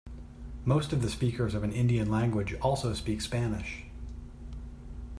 [0.65, 3.83] Most of the speakers of an Indian language also speak Spanish.